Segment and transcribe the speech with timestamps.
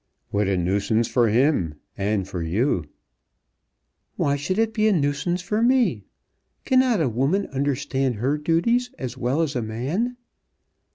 [0.31, 2.85] "What a nuisance for him, and for you."
[4.15, 6.05] "Why should it be a nuisance for me?
[6.65, 10.17] Cannot a woman understand her duties as well as a man?"